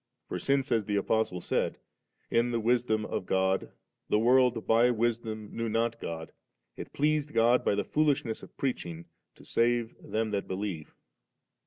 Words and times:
For 0.27 0.39
since, 0.39 0.71
as 0.71 0.85
the 0.85 0.95
Apostie 0.95 1.43
said,' 1.43 1.77
in 2.37 2.49
the 2.49 2.59
wisdom 2.59 3.05
of 3.05 3.27
God 3.27 3.71
the 4.09 4.17
world 4.17 4.65
by 4.65 4.89
wisdom 4.89 5.55
knew 5.55 5.69
not 5.69 5.99
God, 6.01 6.31
it 6.75 6.91
pleased 6.91 7.35
God 7.35 7.63
by 7.63 7.75
the 7.75 7.83
foolishness 7.85 8.41
of 8.41 8.57
preaching 8.57 9.05
to 9.35 9.45
save 9.45 9.93
them 10.01 10.31
that 10.31 10.47
believe^.' 10.47 10.95